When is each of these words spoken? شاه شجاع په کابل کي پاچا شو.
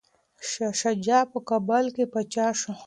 شاه 0.49 0.73
شجاع 0.81 1.23
په 1.31 1.39
کابل 1.49 1.85
کي 1.95 2.03
پاچا 2.13 2.47
شو. 2.59 2.73